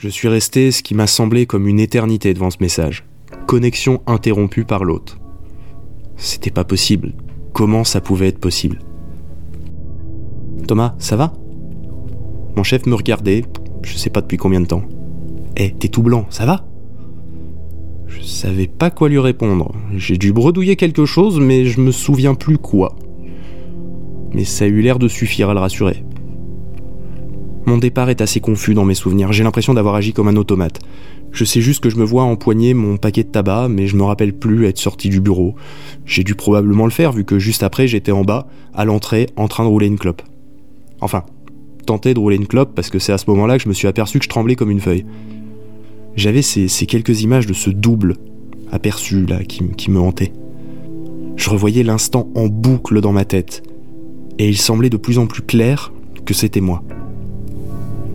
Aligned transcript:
Je 0.00 0.08
suis 0.08 0.28
resté 0.28 0.70
ce 0.70 0.82
qui 0.82 0.94
m'a 0.94 1.06
semblé 1.06 1.44
comme 1.44 1.68
une 1.68 1.78
éternité 1.78 2.32
devant 2.32 2.48
ce 2.48 2.56
message. 2.60 3.04
Connexion 3.46 4.00
interrompue 4.06 4.64
par 4.64 4.82
l'autre. 4.82 5.18
C'était 6.16 6.50
pas 6.50 6.64
possible. 6.64 7.12
Comment 7.52 7.84
ça 7.84 8.00
pouvait 8.00 8.28
être 8.28 8.38
possible? 8.38 8.78
Thomas, 10.66 10.94
ça 10.98 11.16
va? 11.16 11.34
Mon 12.56 12.62
chef 12.62 12.86
me 12.86 12.94
regardait, 12.94 13.44
je 13.82 13.98
sais 13.98 14.08
pas 14.08 14.22
depuis 14.22 14.38
combien 14.38 14.62
de 14.62 14.66
temps. 14.66 14.84
Eh, 15.58 15.72
t'es 15.72 15.88
tout 15.88 16.02
blanc, 16.02 16.24
ça 16.30 16.46
va? 16.46 16.64
Je 18.06 18.22
savais 18.22 18.68
pas 18.68 18.90
quoi 18.90 19.10
lui 19.10 19.18
répondre. 19.18 19.74
J'ai 19.94 20.16
dû 20.16 20.32
bredouiller 20.32 20.76
quelque 20.76 21.04
chose, 21.04 21.38
mais 21.38 21.66
je 21.66 21.78
me 21.78 21.92
souviens 21.92 22.34
plus 22.34 22.56
quoi. 22.56 22.96
Mais 24.32 24.44
ça 24.44 24.64
a 24.64 24.68
eu 24.68 24.80
l'air 24.80 24.98
de 24.98 25.08
suffire 25.08 25.50
à 25.50 25.52
le 25.52 25.60
rassurer. 25.60 26.04
Mon 27.66 27.78
départ 27.78 28.10
est 28.10 28.20
assez 28.20 28.40
confus 28.40 28.74
dans 28.74 28.84
mes 28.84 28.94
souvenirs, 28.94 29.32
j'ai 29.32 29.44
l'impression 29.44 29.74
d'avoir 29.74 29.94
agi 29.94 30.12
comme 30.12 30.28
un 30.28 30.36
automate. 30.36 30.80
Je 31.32 31.44
sais 31.44 31.60
juste 31.60 31.82
que 31.82 31.90
je 31.90 31.96
me 31.96 32.04
vois 32.04 32.24
empoigner 32.24 32.74
mon 32.74 32.96
paquet 32.96 33.22
de 33.22 33.28
tabac, 33.28 33.68
mais 33.68 33.86
je 33.86 33.96
me 33.96 34.02
rappelle 34.02 34.32
plus 34.32 34.66
être 34.66 34.78
sorti 34.78 35.08
du 35.08 35.20
bureau. 35.20 35.54
J'ai 36.04 36.24
dû 36.24 36.34
probablement 36.34 36.84
le 36.84 36.90
faire 36.90 37.12
vu 37.12 37.24
que 37.24 37.38
juste 37.38 37.62
après 37.62 37.86
j'étais 37.86 38.12
en 38.12 38.24
bas, 38.24 38.48
à 38.74 38.84
l'entrée, 38.84 39.28
en 39.36 39.46
train 39.46 39.64
de 39.64 39.68
rouler 39.68 39.86
une 39.86 39.98
clope. 39.98 40.22
Enfin, 41.00 41.24
tenter 41.86 42.14
de 42.14 42.18
rouler 42.18 42.36
une 42.36 42.46
clope 42.46 42.74
parce 42.74 42.90
que 42.90 42.98
c'est 42.98 43.12
à 43.12 43.18
ce 43.18 43.26
moment-là 43.28 43.58
que 43.58 43.64
je 43.64 43.68
me 43.68 43.74
suis 43.74 43.88
aperçu 43.88 44.18
que 44.18 44.24
je 44.24 44.28
tremblais 44.28 44.56
comme 44.56 44.70
une 44.70 44.80
feuille. 44.80 45.04
J'avais 46.16 46.42
ces, 46.42 46.68
quelques 46.86 47.22
images 47.22 47.46
de 47.46 47.52
ce 47.52 47.70
double 47.70 48.16
aperçu 48.72 49.24
là 49.26 49.44
qui, 49.44 49.64
qui 49.76 49.90
me 49.90 50.00
hantait. 50.00 50.32
Je 51.36 51.48
revoyais 51.48 51.82
l'instant 51.82 52.28
en 52.34 52.48
boucle 52.48 53.00
dans 53.00 53.12
ma 53.12 53.24
tête, 53.24 53.62
et 54.38 54.48
il 54.48 54.58
semblait 54.58 54.90
de 54.90 54.96
plus 54.96 55.18
en 55.18 55.26
plus 55.26 55.42
clair 55.42 55.92
que 56.24 56.34
c'était 56.34 56.60
moi. 56.60 56.82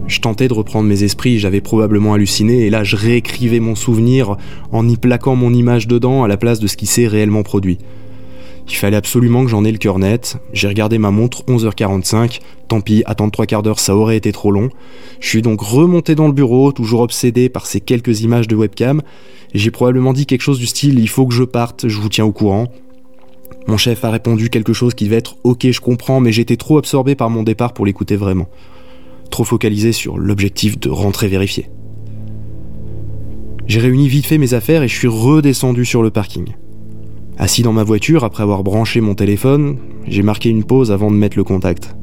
Je 0.08 0.20
tentais 0.20 0.48
de 0.48 0.54
reprendre 0.54 0.88
mes 0.88 1.04
esprits, 1.04 1.40
j'avais 1.40 1.62
probablement 1.62 2.14
halluciné, 2.14 2.66
et 2.66 2.70
là 2.70 2.84
je 2.84 2.96
réécrivais 2.96 3.60
mon 3.60 3.74
souvenir 3.74 4.38
en 4.72 4.88
y 4.88 4.98
plaquant 4.98 5.36
mon 5.36 5.52
image 5.52 5.88
dedans 5.88 6.24
à 6.24 6.28
la 6.28 6.38
place 6.38 6.60
de 6.60 6.68
ce 6.68 6.78
qui 6.78 6.86
s'est 6.86 7.08
réellement 7.08 7.42
produit. 7.42 7.80
Il 8.68 8.76
fallait 8.76 8.98
absolument 8.98 9.44
que 9.44 9.50
j'en 9.50 9.64
ai 9.64 9.72
le 9.72 9.78
cœur 9.78 10.00
net. 10.00 10.38
J'ai 10.54 10.68
regardé 10.68 10.98
ma 10.98 11.12
montre 11.12 11.44
11h45. 11.44 12.40
Tant 12.68 12.82
pis, 12.82 13.04
attendre 13.06 13.32
trois 13.32 13.46
quarts 13.46 13.62
d'heure, 13.62 13.80
ça 13.80 13.96
aurait 13.96 14.18
été 14.18 14.32
trop 14.32 14.52
long. 14.52 14.70
Je 15.20 15.28
suis 15.28 15.44
donc 15.44 15.62
remonté 15.62 16.16
dans 16.16 16.26
le 16.26 16.34
bureau, 16.34 16.72
toujours 16.72 17.02
obsédé 17.02 17.48
par 17.48 17.68
ces 17.68 17.80
quelques 17.80 18.22
images 18.22 18.48
de 18.48 18.56
webcam. 18.56 19.04
J'ai 19.54 19.70
probablement 19.70 20.14
dit 20.14 20.26
quelque 20.26 20.42
chose 20.42 20.58
du 20.58 20.66
style 20.66 21.00
Il 21.00 21.10
faut 21.10 21.28
que 21.28 21.34
je 21.34 21.44
parte, 21.44 21.88
je 21.88 22.00
vous 22.00 22.10
tiens 22.10 22.26
au 22.26 22.32
courant. 22.32 22.68
Mon 23.68 23.78
chef 23.78 24.04
a 24.04 24.10
répondu 24.10 24.50
quelque 24.50 24.74
chose 24.74 24.96
qui 24.96 25.06
devait 25.06 25.18
être 25.18 25.38
Ok, 25.44 25.70
je 25.70 25.80
comprends, 25.80 26.20
mais 26.20 26.32
j'étais 26.32 26.58
trop 26.58 26.80
absorbé 26.80 27.14
par 27.14 27.30
mon 27.30 27.44
départ 27.44 27.74
pour 27.74 27.86
l'écouter 27.86 28.16
vraiment 28.16 28.48
trop 29.36 29.44
focalisé 29.44 29.92
sur 29.92 30.18
l'objectif 30.18 30.80
de 30.80 30.90
rentrer 30.90 31.28
vérifier. 31.28 31.70
J'ai 33.68 33.82
réuni 33.82 34.08
vite 34.08 34.28
fait 34.28 34.38
mes 34.38 34.54
affaires 34.54 34.82
et 34.82 34.88
je 34.88 34.96
suis 34.96 35.10
redescendu 35.10 35.84
sur 35.84 36.02
le 36.02 36.10
parking. 36.10 36.54
Assis 37.38 37.62
dans 37.62 37.74
ma 37.74 37.84
voiture, 37.84 38.24
après 38.24 38.44
avoir 38.44 38.64
branché 38.64 39.02
mon 39.02 39.14
téléphone, 39.14 39.76
j'ai 40.08 40.22
marqué 40.22 40.48
une 40.48 40.64
pause 40.64 40.90
avant 40.90 41.12
de 41.12 41.18
mettre 41.18 41.36
le 41.36 41.44
contact. 41.44 41.98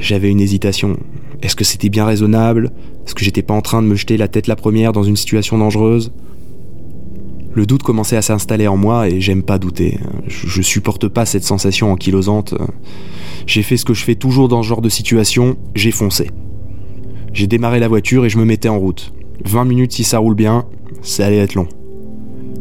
J'avais 0.00 0.28
une 0.28 0.40
hésitation. 0.40 0.98
Est-ce 1.40 1.54
que 1.54 1.62
c'était 1.62 1.88
bien 1.88 2.04
raisonnable? 2.04 2.72
Est-ce 3.06 3.14
que 3.14 3.24
j'étais 3.24 3.42
pas 3.42 3.54
en 3.54 3.62
train 3.62 3.80
de 3.80 3.86
me 3.86 3.94
jeter 3.94 4.16
la 4.16 4.26
tête 4.26 4.48
la 4.48 4.56
première 4.56 4.90
dans 4.90 5.04
une 5.04 5.14
situation 5.14 5.56
dangereuse? 5.56 6.10
Le 7.54 7.64
doute 7.64 7.84
commençait 7.84 8.16
à 8.16 8.22
s'installer 8.22 8.66
en 8.66 8.76
moi 8.76 9.08
et 9.08 9.20
j'aime 9.20 9.44
pas 9.44 9.60
douter. 9.60 10.00
Je, 10.26 10.62
supporte 10.62 11.06
pas 11.06 11.26
cette 11.26 11.44
sensation 11.44 11.92
ankylosante. 11.92 12.54
J'ai 13.46 13.62
fait 13.62 13.76
ce 13.76 13.84
que 13.84 13.94
je 13.94 14.04
fais 14.04 14.14
toujours 14.14 14.48
dans 14.48 14.62
ce 14.62 14.68
genre 14.68 14.82
de 14.82 14.88
situation, 14.88 15.56
j'ai 15.74 15.90
foncé. 15.90 16.30
J'ai 17.32 17.46
démarré 17.46 17.78
la 17.78 17.88
voiture 17.88 18.24
et 18.24 18.28
je 18.28 18.38
me 18.38 18.44
mettais 18.44 18.68
en 18.68 18.78
route. 18.78 19.12
20 19.44 19.64
minutes 19.64 19.92
si 19.92 20.04
ça 20.04 20.18
roule 20.18 20.34
bien, 20.34 20.66
ça 21.00 21.26
allait 21.26 21.38
être 21.38 21.54
long. 21.54 21.68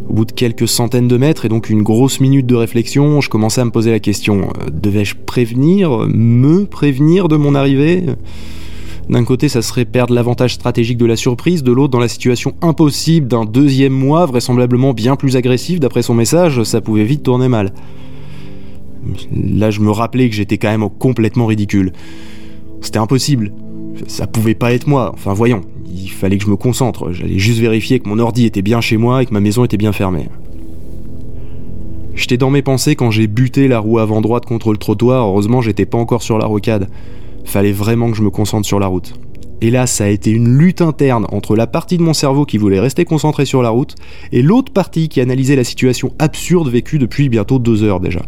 Au 0.10 0.14
bout 0.14 0.26
de 0.26 0.32
quelques 0.32 0.68
centaines 0.68 1.08
de 1.08 1.18
mètres 1.18 1.46
et 1.46 1.50
donc 1.50 1.70
une 1.70 1.84
grosse 1.84 2.20
minute 2.20 2.46
de 2.46 2.56
réflexion, 2.56 3.22
je 3.22 3.30
commençais 3.30 3.62
à 3.62 3.66
me 3.66 3.72
poser 3.72 3.92
la 3.92 4.00
question 4.00 4.50
euh, 4.50 4.70
devais-je 4.72 5.16
prévenir, 5.16 6.08
me 6.08 6.66
prévenir 6.66 7.28
de 7.28 7.36
mon 7.36 7.56
arrivée? 7.56 8.04
D'un 9.10 9.24
côté, 9.26 9.50
ça 9.50 9.62
serait 9.62 9.86
perdre 9.86 10.14
l'avantage 10.14 10.54
stratégique 10.54 10.98
de 10.98 11.06
la 11.06 11.16
surprise, 11.16 11.64
de 11.64 11.72
l'autre, 11.72 11.92
dans 11.92 12.00
la 12.00 12.08
situation 12.08 12.54
impossible 12.62 13.28
d'un 13.28 13.46
deuxième 13.46 13.94
mois, 13.94 14.26
vraisemblablement 14.26 14.94
bien 14.94 15.16
plus 15.16 15.36
agressif 15.36 15.80
d'après 15.80 16.02
son 16.02 16.14
message, 16.14 16.64
ça 16.64 16.82
pouvait 16.82 17.04
vite 17.04 17.24
tourner 17.24 17.50
mal. 17.50 17.74
Là, 19.36 19.72
je 19.72 19.80
me 19.80 19.92
rappelais 19.92 20.30
que 20.30 20.36
j'étais 20.36 20.58
quand 20.58 20.70
même 20.70 20.88
complètement 20.90 21.46
ridicule. 21.46 21.94
C'était 22.82 23.00
impossible. 23.00 23.52
Ça 24.08 24.28
pouvait 24.28 24.56
pas 24.56 24.74
être 24.74 24.88
moi. 24.88 25.12
Enfin, 25.14 25.34
voyons. 25.34 25.62
Il 25.94 26.10
fallait 26.10 26.38
que 26.38 26.46
je 26.46 26.50
me 26.50 26.56
concentre. 26.56 27.12
J'allais 27.12 27.40
juste 27.40 27.60
vérifier 27.60 28.00
que 28.00 28.08
mon 28.08 28.20
ordi 28.20 28.46
était 28.46 28.62
bien 28.62 28.82
chez 28.82 28.98
moi 28.98 29.22
et 29.22 29.26
que 29.26 29.34
ma 29.34 29.40
maison 29.40 29.66
était 29.66 29.78
bien 29.78 29.92
fermée. 29.92 30.30
J'étais 32.16 32.38
dans 32.38 32.50
mes 32.50 32.62
pensées 32.62 32.96
quand 32.96 33.12
j'ai 33.12 33.28
buté 33.28 33.68
la 33.68 33.80
roue 33.80 34.00
avant 34.00 34.22
droite 34.22 34.46
contre 34.46 34.72
le 34.72 34.78
trottoir. 34.78 35.28
Heureusement, 35.28 35.62
j'étais 35.62 35.86
pas 35.86 35.98
encore 35.98 36.22
sur 36.22 36.38
la 36.38 36.46
rocade. 36.46 36.90
Fallait 37.46 37.72
vraiment 37.72 38.12
que 38.12 38.18
je 38.18 38.24
me 38.24 38.30
concentre 38.30 38.68
sur 38.68 38.80
la 38.80 38.88
route. 38.88 39.14
Et 39.62 39.70
là, 39.70 39.86
ça 39.86 40.06
a 40.06 40.08
été 40.08 40.32
une 40.32 40.58
lutte 40.58 40.82
interne 40.82 41.28
entre 41.32 41.56
la 41.56 41.68
partie 41.68 41.98
de 41.98 42.02
mon 42.02 42.14
cerveau 42.14 42.46
qui 42.46 42.58
voulait 42.58 42.80
rester 42.80 43.06
concentrée 43.06 43.46
sur 43.46 43.62
la 43.62 43.70
route 43.70 43.96
et 44.32 44.42
l'autre 44.42 44.74
partie 44.74 45.08
qui 45.08 45.22
analysait 45.22 45.56
la 45.56 45.64
situation 45.64 46.14
absurde 46.18 46.68
vécue 46.70 46.98
depuis 46.98 47.30
bientôt 47.30 47.60
deux 47.60 47.84
heures 47.84 48.00
déjà. 48.00 48.24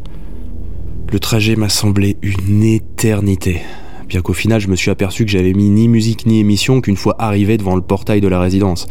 Le 1.14 1.20
trajet 1.20 1.56
m'a 1.56 1.70
semblé 1.70 2.18
une 2.24 2.64
éternité. 2.64 3.62
Bien 4.10 4.22
qu'au 4.22 4.34
final, 4.34 4.60
je 4.60 4.68
me 4.68 4.76
suis 4.76 4.90
aperçu 4.90 5.26
que 5.26 5.30
j'avais 5.30 5.54
mis 5.54 5.70
ni 5.70 5.88
musique 5.88 6.26
ni 6.26 6.40
émission 6.40 6.82
qu'une 6.82 6.96
fois 6.96 7.16
arrivé 7.20 7.56
devant 7.56 7.76
le 7.76 7.84
portail 7.84 8.20
de 8.20 8.28
la 8.28 8.40
résidence, 8.40 8.88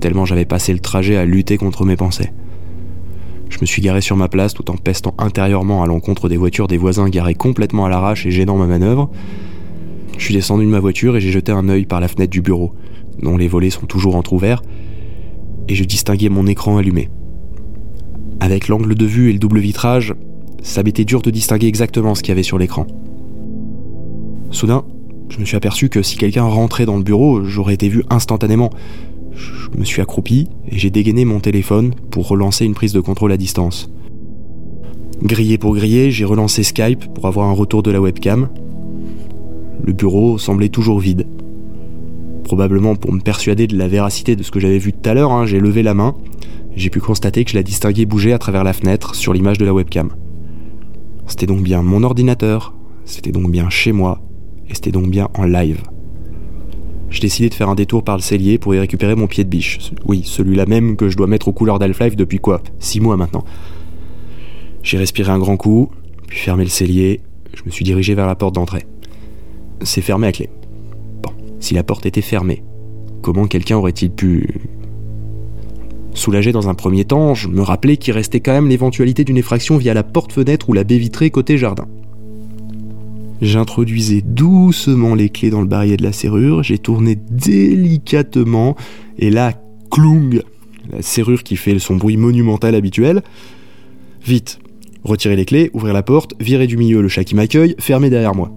tellement 0.00 0.24
j'avais 0.24 0.46
passé 0.46 0.72
le 0.72 0.80
trajet 0.80 1.14
à 1.14 1.24
lutter 1.24 1.58
contre 1.58 1.84
mes 1.84 1.94
pensées. 1.94 2.32
Je 3.50 3.58
me 3.60 3.66
suis 3.66 3.82
garé 3.82 4.00
sur 4.00 4.16
ma 4.16 4.26
place 4.26 4.52
tout 4.52 4.68
en 4.68 4.76
pestant 4.76 5.14
intérieurement 5.16 5.84
à 5.84 5.86
l'encontre 5.86 6.28
des 6.28 6.36
voitures 6.36 6.66
des 6.66 6.76
voisins 6.76 7.08
garés 7.08 7.36
complètement 7.36 7.84
à 7.84 7.88
l'arrache 7.88 8.26
et 8.26 8.32
gênant 8.32 8.56
ma 8.56 8.66
manœuvre. 8.66 9.08
Je 10.18 10.24
suis 10.24 10.34
descendu 10.34 10.64
de 10.64 10.70
ma 10.70 10.80
voiture 10.80 11.16
et 11.16 11.20
j'ai 11.20 11.30
jeté 11.30 11.52
un 11.52 11.68
œil 11.68 11.86
par 11.86 12.00
la 12.00 12.08
fenêtre 12.08 12.32
du 12.32 12.42
bureau, 12.42 12.74
dont 13.22 13.36
les 13.36 13.46
volets 13.46 13.70
sont 13.70 13.86
toujours 13.86 14.16
entrouverts, 14.16 14.60
et 15.68 15.76
je 15.76 15.84
distinguais 15.84 16.30
mon 16.30 16.48
écran 16.48 16.78
allumé. 16.78 17.10
Avec 18.40 18.66
l'angle 18.66 18.96
de 18.96 19.06
vue 19.06 19.30
et 19.30 19.32
le 19.32 19.38
double 19.38 19.60
vitrage, 19.60 20.16
ça 20.62 20.82
m'était 20.82 21.04
dur 21.04 21.22
de 21.22 21.30
distinguer 21.30 21.66
exactement 21.66 22.14
ce 22.14 22.22
qu'il 22.22 22.30
y 22.30 22.32
avait 22.32 22.42
sur 22.42 22.58
l'écran. 22.58 22.86
Soudain, 24.50 24.84
je 25.28 25.38
me 25.38 25.44
suis 25.44 25.56
aperçu 25.56 25.88
que 25.88 26.02
si 26.02 26.16
quelqu'un 26.16 26.42
rentrait 26.44 26.86
dans 26.86 26.96
le 26.96 27.04
bureau, 27.04 27.44
j'aurais 27.44 27.74
été 27.74 27.88
vu 27.88 28.02
instantanément. 28.10 28.70
Je 29.32 29.78
me 29.78 29.84
suis 29.84 30.02
accroupi 30.02 30.48
et 30.68 30.78
j'ai 30.78 30.90
dégainé 30.90 31.24
mon 31.24 31.40
téléphone 31.40 31.94
pour 32.10 32.28
relancer 32.28 32.64
une 32.64 32.74
prise 32.74 32.92
de 32.92 33.00
contrôle 33.00 33.32
à 33.32 33.36
distance. 33.36 33.90
Grillé 35.22 35.56
pour 35.56 35.74
griller, 35.74 36.10
j'ai 36.10 36.24
relancé 36.24 36.62
Skype 36.62 37.12
pour 37.14 37.26
avoir 37.26 37.48
un 37.48 37.52
retour 37.52 37.82
de 37.82 37.90
la 37.90 38.00
webcam. 38.00 38.48
Le 39.82 39.92
bureau 39.92 40.38
semblait 40.38 40.68
toujours 40.68 40.98
vide. 40.98 41.26
Probablement 42.44 42.96
pour 42.96 43.12
me 43.12 43.20
persuader 43.20 43.66
de 43.66 43.76
la 43.76 43.86
véracité 43.86 44.34
de 44.34 44.42
ce 44.42 44.50
que 44.50 44.58
j'avais 44.58 44.78
vu 44.78 44.92
tout 44.92 45.08
à 45.08 45.14
l'heure, 45.14 45.30
hein, 45.30 45.46
j'ai 45.46 45.60
levé 45.60 45.82
la 45.82 45.94
main. 45.94 46.16
J'ai 46.74 46.90
pu 46.90 47.00
constater 47.00 47.44
que 47.44 47.50
je 47.50 47.56
la 47.56 47.62
distinguais 47.62 48.04
bouger 48.04 48.32
à 48.32 48.38
travers 48.38 48.64
la 48.64 48.72
fenêtre 48.72 49.14
sur 49.14 49.32
l'image 49.32 49.58
de 49.58 49.64
la 49.64 49.74
webcam. 49.74 50.10
C'était 51.30 51.46
donc 51.46 51.62
bien 51.62 51.80
mon 51.80 52.02
ordinateur, 52.02 52.74
c'était 53.04 53.30
donc 53.30 53.52
bien 53.52 53.70
chez 53.70 53.92
moi, 53.92 54.20
et 54.68 54.74
c'était 54.74 54.90
donc 54.90 55.08
bien 55.08 55.28
en 55.38 55.44
live. 55.44 55.80
J'ai 57.08 57.20
décidé 57.20 57.48
de 57.48 57.54
faire 57.54 57.68
un 57.68 57.76
détour 57.76 58.02
par 58.02 58.16
le 58.16 58.20
cellier 58.20 58.58
pour 58.58 58.74
y 58.74 58.80
récupérer 58.80 59.14
mon 59.14 59.28
pied 59.28 59.44
de 59.44 59.48
biche. 59.48 59.78
Oui, 60.04 60.22
celui-là 60.24 60.66
même 60.66 60.96
que 60.96 61.08
je 61.08 61.16
dois 61.16 61.28
mettre 61.28 61.46
aux 61.46 61.52
couleurs 61.52 61.78
d'Half-Life 61.78 62.16
depuis 62.16 62.40
quoi? 62.40 62.62
Six 62.80 63.00
mois 63.00 63.16
maintenant. 63.16 63.44
J'ai 64.82 64.98
respiré 64.98 65.30
un 65.30 65.38
grand 65.38 65.56
coup, 65.56 65.90
puis 66.26 66.36
fermé 66.36 66.64
le 66.64 66.68
cellier, 66.68 67.20
je 67.54 67.62
me 67.64 67.70
suis 67.70 67.84
dirigé 67.84 68.16
vers 68.16 68.26
la 68.26 68.34
porte 68.34 68.56
d'entrée. 68.56 68.84
C'est 69.82 70.02
fermé 70.02 70.26
à 70.26 70.32
clé. 70.32 70.50
Bon, 71.22 71.30
si 71.60 71.74
la 71.74 71.84
porte 71.84 72.06
était 72.06 72.22
fermée, 72.22 72.64
comment 73.22 73.46
quelqu'un 73.46 73.76
aurait-il 73.76 74.10
pu 74.10 74.48
Soulagé 76.14 76.52
dans 76.52 76.68
un 76.68 76.74
premier 76.74 77.04
temps, 77.04 77.34
je 77.34 77.48
me 77.48 77.62
rappelais 77.62 77.96
qu'il 77.96 78.12
restait 78.12 78.40
quand 78.40 78.52
même 78.52 78.68
l'éventualité 78.68 79.24
d'une 79.24 79.36
effraction 79.36 79.76
via 79.76 79.94
la 79.94 80.02
porte-fenêtre 80.02 80.68
ou 80.68 80.72
la 80.72 80.84
baie 80.84 80.98
vitrée 80.98 81.30
côté 81.30 81.56
jardin. 81.56 81.86
J'introduisais 83.40 84.20
doucement 84.20 85.14
les 85.14 85.30
clés 85.30 85.50
dans 85.50 85.62
le 85.62 85.66
barillet 85.66 85.96
de 85.96 86.02
la 86.02 86.12
serrure, 86.12 86.62
j'ai 86.62 86.78
tourné 86.78 87.16
délicatement, 87.16 88.76
et 89.18 89.30
là, 89.30 89.54
cloung 89.90 90.42
La 90.92 91.02
serrure 91.02 91.42
qui 91.42 91.56
fait 91.56 91.78
son 91.78 91.96
bruit 91.96 92.16
monumental 92.16 92.74
habituel. 92.74 93.22
Vite, 94.24 94.58
retirer 95.04 95.36
les 95.36 95.46
clés, 95.46 95.70
ouvrir 95.72 95.94
la 95.94 96.02
porte, 96.02 96.34
virer 96.38 96.66
du 96.66 96.76
milieu 96.76 97.00
le 97.00 97.08
chat 97.08 97.24
qui 97.24 97.34
m'accueille, 97.34 97.76
fermer 97.78 98.10
derrière 98.10 98.34
moi. 98.34 98.50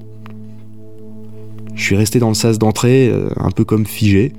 Je 1.75 1.83
suis 1.83 1.95
resté 1.95 2.19
dans 2.19 2.29
le 2.29 2.33
sas 2.33 2.59
d'entrée, 2.59 3.09
euh, 3.09 3.29
un 3.37 3.51
peu 3.51 3.63
comme 3.63 3.85
figé. 3.85 4.33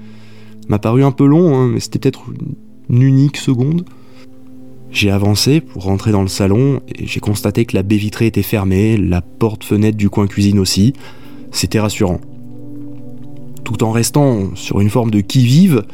M'a 0.69 0.79
paru 0.79 1.05
un 1.05 1.11
peu 1.11 1.27
long, 1.27 1.57
hein, 1.57 1.69
mais 1.69 1.81
c'était 1.81 1.99
peut-être 1.99 2.25
une 2.89 3.03
unique 3.03 3.37
seconde. 3.37 3.85
J'ai 4.91 5.11
avancé 5.11 5.61
pour 5.61 5.85
rentrer 5.85 6.13
dans 6.13 6.23
le 6.23 6.29
salon 6.29 6.81
et 6.89 7.07
j'ai 7.07 7.21
constaté 7.21 7.65
que 7.65 7.77
la 7.77 7.83
baie 7.83 7.97
vitrée 7.97 8.27
était 8.27 8.43
fermée, 8.43 8.97
la 8.97 9.21
porte-fenêtre 9.21 9.97
du 9.97 10.09
coin 10.09 10.27
cuisine 10.27 10.59
aussi. 10.59 10.93
C'était 11.51 11.81
rassurant. 11.81 12.21
tout 13.65 13.83
en 13.83 13.93
restant 13.93 14.55
sur 14.57 14.81
une 14.81 14.91
forme 14.91 15.11
de 15.11 15.21
qui-vive, 15.21 15.85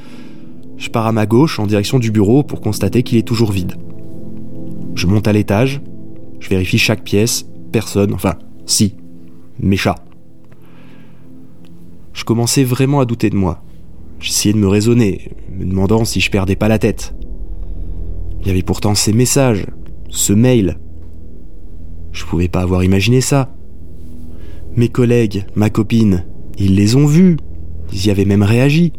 je 0.76 0.88
pars 0.88 1.06
à 1.06 1.12
ma 1.12 1.26
gauche 1.26 1.60
en 1.60 1.66
direction 1.66 1.98
du 1.98 2.10
bureau 2.10 2.42
pour 2.42 2.60
constater 2.60 3.02
qu'il 3.02 3.18
est 3.18 3.22
toujours 3.22 3.52
vide. 3.52 3.74
Je 4.94 5.06
monte 5.06 5.28
à 5.28 5.32
l'étage, 5.32 5.80
je 6.40 6.48
vérifie 6.48 6.78
chaque 6.78 7.04
pièce, 7.04 7.46
personne, 7.70 8.12
enfin, 8.12 8.34
si, 8.66 8.96
mes 9.60 9.76
chats. 9.76 10.02
Je 12.12 12.24
commençais 12.24 12.64
vraiment 12.64 13.00
à 13.00 13.04
douter 13.04 13.30
de 13.30 13.36
moi. 13.36 13.62
J'essayais 14.20 14.52
de 14.52 14.58
me 14.58 14.68
raisonner, 14.68 15.30
me 15.50 15.64
demandant 15.64 16.04
si 16.04 16.20
je 16.20 16.30
perdais 16.30 16.56
pas 16.56 16.68
la 16.68 16.78
tête. 16.78 17.14
Il 18.40 18.46
y 18.46 18.50
avait 18.50 18.62
pourtant 18.62 18.94
ces 18.94 19.14
messages, 19.14 19.66
ce 20.10 20.34
mail. 20.34 20.78
Je 22.12 22.24
pouvais 22.26 22.48
pas 22.48 22.60
avoir 22.60 22.84
imaginé 22.84 23.22
ça. 23.22 23.54
Mes 24.76 24.88
collègues, 24.88 25.46
ma 25.54 25.70
copine, 25.70 26.26
ils 26.58 26.74
les 26.74 26.96
ont 26.96 27.06
vus. 27.06 27.38
Ils 27.92 28.06
y 28.06 28.10
avaient 28.10 28.26
même 28.26 28.42
réagi. 28.42 28.92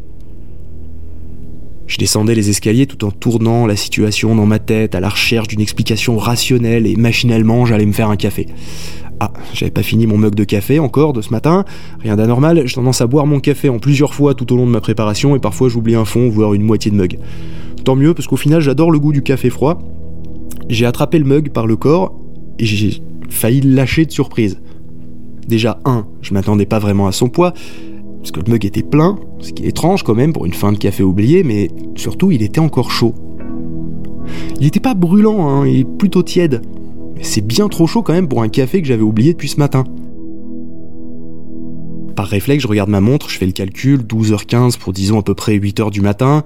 Je 1.86 1.98
descendais 1.98 2.36
les 2.36 2.50
escaliers 2.50 2.88
tout 2.88 3.06
en 3.06 3.12
tournant 3.12 3.68
la 3.68 3.76
situation 3.76 4.36
dans 4.36 4.46
ma 4.46 4.60
tête 4.60 4.96
à 4.96 5.00
la 5.00 5.10
recherche 5.10 5.50
d'une 5.50 5.62
explication 5.62 6.18
rationnelle 6.18 6.88
et 6.88 6.96
machinalement 6.96 7.66
j'allais 7.66 7.86
me 7.86 7.92
faire 7.92 8.10
un 8.10 8.16
café. 8.16 8.48
Ah, 9.24 9.32
j'avais 9.54 9.70
pas 9.70 9.84
fini 9.84 10.08
mon 10.08 10.18
mug 10.18 10.34
de 10.34 10.44
café 10.44 10.80
encore 10.80 11.14
de 11.14 11.22
ce 11.22 11.30
matin, 11.30 11.64
rien 12.00 12.16
d'anormal, 12.16 12.64
j'ai 12.66 12.74
tendance 12.74 13.02
à 13.02 13.06
boire 13.06 13.28
mon 13.28 13.40
café 13.40 13.70
en 13.70 13.78
plusieurs 13.78 14.16
fois 14.16 14.34
tout 14.34 14.52
au 14.52 14.58
long 14.58 14.66
de 14.66 14.72
ma 14.72 14.82
préparation 14.82 15.36
et 15.36 15.40
parfois 15.40 15.70
j'oublie 15.70 15.94
un 15.94 16.06
fond, 16.06 16.28
voire 16.28 16.56
une 16.56 16.64
moitié 16.64 16.90
de 16.90 16.96
mug. 16.96 17.20
Tant 17.86 17.96
mieux 17.96 18.16
parce 18.16 18.28
qu'au 18.28 18.36
final 18.36 18.62
j'adore 18.62 18.90
le 18.90 18.98
goût 18.98 19.12
du 19.12 19.22
café 19.22 19.52
froid. 19.52 19.78
J'ai 20.70 20.88
attrapé 20.88 21.20
le 21.20 21.26
mug 21.26 21.52
par 21.52 21.68
le 21.68 21.76
corps 21.76 22.20
et 22.58 22.66
j'ai 22.66 23.04
failli 23.30 23.62
le 23.62 23.76
lâcher 23.76 24.08
de 24.08 24.12
surprise. 24.12 24.60
Déjà, 25.48 25.78
un, 25.86 26.08
je 26.24 26.34
m'attendais 26.34 26.66
pas 26.66 26.80
vraiment 26.80 27.06
à 27.06 27.12
son 27.12 27.30
poids, 27.30 27.54
parce 28.18 28.32
que 28.32 28.40
le 28.40 28.52
mug 28.52 28.66
était 28.66 28.82
plein, 28.82 29.20
ce 29.38 29.52
qui 29.52 29.66
est 29.66 29.68
étrange 29.68 30.02
quand 30.02 30.16
même 30.16 30.34
pour 30.34 30.48
une 30.48 30.54
fin 30.54 30.72
de 30.72 30.80
café 30.80 31.04
oubliée, 31.04 31.44
mais 31.44 31.68
surtout 31.96 32.32
il 32.32 32.42
était 32.42 32.60
encore 32.60 32.90
chaud. 32.90 33.14
Il 34.58 34.64
n'était 34.64 34.80
pas 34.80 34.96
brûlant, 34.96 35.48
hein, 35.48 35.68
il 35.68 35.82
est 35.82 35.98
plutôt 35.98 36.24
tiède. 36.24 36.64
C'est 37.20 37.46
bien 37.46 37.68
trop 37.68 37.88
chaud 37.88 38.02
quand 38.04 38.14
même 38.14 38.28
pour 38.28 38.42
un 38.42 38.50
café 38.50 38.82
que 38.82 38.88
j'avais 38.88 39.04
oublié 39.04 39.34
depuis 39.34 39.50
ce 39.50 39.58
matin. 39.58 39.84
Par 42.16 42.28
réflexe, 42.28 42.64
je 42.64 42.68
regarde 42.68 42.90
ma 42.90 43.02
montre, 43.02 43.30
je 43.30 43.38
fais 43.38 43.46
le 43.46 43.52
calcul, 43.52 44.02
12h15 44.02 44.78
pour 44.78 44.94
disons 44.94 45.20
à 45.20 45.24
peu 45.24 45.34
près 45.34 45.58
8h 45.58 45.92
du 45.92 46.02
matin. 46.02 46.44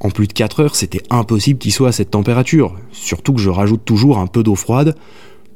En 0.00 0.10
plus 0.10 0.26
de 0.26 0.32
4 0.32 0.60
heures, 0.60 0.76
c'était 0.76 1.02
impossible 1.10 1.58
qu'il 1.58 1.72
soit 1.72 1.88
à 1.88 1.92
cette 1.92 2.10
température, 2.10 2.76
surtout 2.90 3.34
que 3.34 3.40
je 3.40 3.50
rajoute 3.50 3.84
toujours 3.84 4.18
un 4.18 4.26
peu 4.26 4.42
d'eau 4.42 4.54
froide 4.54 4.94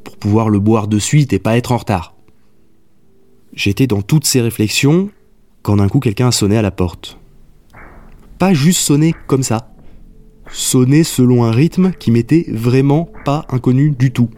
pour 0.03 0.17
pouvoir 0.17 0.51
le 0.51 0.61
boire 0.61 0.87
de 0.87 0.99
suite 0.99 1.33
et 1.33 1.39
pas 1.39 1.57
être 1.57 1.73
en 1.73 1.79
retard. 1.79 2.15
J'étais 3.55 3.87
dans 3.87 4.03
toutes 4.03 4.27
ces 4.27 4.41
réflexions 4.41 5.11
quand 5.63 5.77
d'un 5.77 5.89
coup 5.89 6.01
quelqu'un 6.01 6.29
a 6.29 6.33
sonné 6.33 6.57
à 6.57 6.63
la 6.63 6.71
porte. 6.71 7.19
Pas 8.39 8.53
juste 8.53 8.81
sonné 8.81 9.15
comme 9.27 9.43
ça. 9.43 9.74
Sonné 10.57 11.03
selon 11.03 11.43
un 11.43 11.51
rythme 11.51 11.91
qui 11.99 12.13
m'était 12.13 12.47
vraiment 12.49 13.09
pas 13.25 13.45
inconnu 13.51 13.91
du 13.91 14.13
tout. 14.13 14.29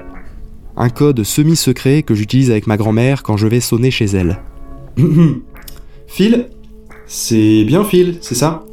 Un 0.74 0.88
code 0.88 1.22
semi-secret 1.22 2.02
que 2.02 2.14
j'utilise 2.14 2.50
avec 2.50 2.66
ma 2.66 2.78
grand-mère 2.78 3.22
quand 3.22 3.36
je 3.36 3.46
vais 3.46 3.60
sonner 3.60 3.90
chez 3.90 4.06
elle. 4.06 4.38
Phil 6.06 6.48
C'est 7.06 7.64
bien 7.64 7.84
Phil, 7.84 8.16
c'est 8.22 8.34
ça? 8.34 8.64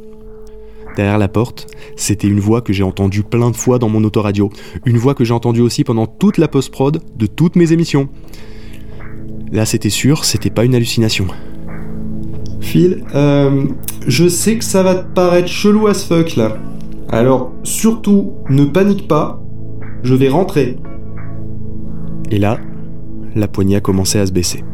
Derrière 0.96 1.18
la 1.18 1.28
porte, 1.28 1.66
c'était 1.96 2.28
une 2.28 2.40
voix 2.40 2.62
que 2.62 2.72
j'ai 2.72 2.82
entendue 2.82 3.22
plein 3.22 3.50
de 3.50 3.56
fois 3.56 3.78
dans 3.78 3.90
mon 3.90 4.04
autoradio. 4.04 4.48
Une 4.86 4.96
voix 4.96 5.14
que 5.14 5.24
j'ai 5.24 5.34
entendue 5.34 5.60
aussi 5.60 5.84
pendant 5.84 6.06
toute 6.06 6.38
la 6.38 6.48
post-prod 6.48 7.02
de 7.14 7.26
toutes 7.26 7.56
mes 7.56 7.72
émissions. 7.72 8.08
Là, 9.52 9.66
c'était 9.66 9.90
sûr, 9.90 10.24
c'était 10.24 10.48
pas 10.48 10.64
une 10.64 10.74
hallucination. 10.74 11.26
Phil, 12.62 13.04
euh, 13.14 13.66
je 14.06 14.28
sais 14.28 14.56
que 14.56 14.64
ça 14.64 14.82
va 14.82 14.94
te 14.94 15.12
paraître 15.12 15.48
chelou 15.48 15.88
as 15.88 16.06
fuck 16.06 16.36
là. 16.36 16.56
Alors 17.14 17.52
surtout, 17.62 18.32
ne 18.50 18.64
panique 18.64 19.06
pas, 19.06 19.40
je 20.02 20.16
vais 20.16 20.28
rentrer. 20.28 20.78
Et 22.28 22.40
là, 22.40 22.58
la 23.36 23.46
poignée 23.46 23.76
a 23.76 23.80
commencé 23.80 24.18
à 24.18 24.26
se 24.26 24.32
baisser. 24.32 24.64